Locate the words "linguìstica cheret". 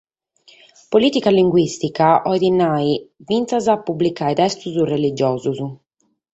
1.39-2.43